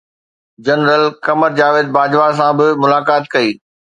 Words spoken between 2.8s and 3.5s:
ملاقات ڪئي